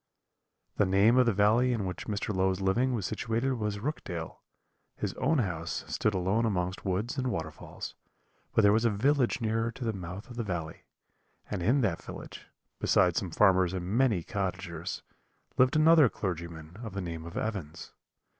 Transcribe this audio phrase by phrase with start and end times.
[0.77, 2.33] "The name of the valley in which Mr.
[2.35, 4.39] Low's living was situated was Rookdale;
[4.95, 7.93] his own house stood alone amongst woods and waterfalls,
[8.51, 10.85] but there was a village nearer to the mouth of the valley,
[11.51, 12.47] and in that village,
[12.79, 15.03] besides some farmers and many cottagers,
[15.59, 17.93] lived another clergyman of the name of Evans.